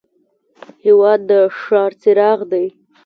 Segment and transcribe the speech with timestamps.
[0.85, 2.65] هېواد د ښار څراغ دی.